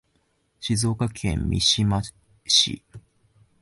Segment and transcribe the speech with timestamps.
[0.59, 2.01] 静岡県三島
[2.47, 2.81] 市